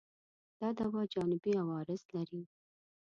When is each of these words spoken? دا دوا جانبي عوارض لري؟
دا 0.59 0.69
دوا 0.79 1.01
جانبي 1.13 1.51
عوارض 1.61 2.01
لري؟ 2.15 2.41